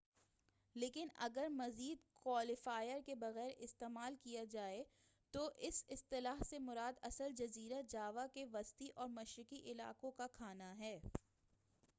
[0.75, 4.83] لیکن اگر مزید کوالیفائر کے بغیر استعمال کیا جائے
[5.33, 10.77] تو اس اصطلاح سے مراد اصل جزیرہ جاوا کے وسطی اور مشرقی علاقوں کا کھانا
[10.77, 10.97] ہے